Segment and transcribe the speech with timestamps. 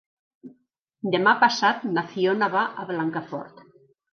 [1.17, 3.63] Demà passat na Fiona va a Blancafort.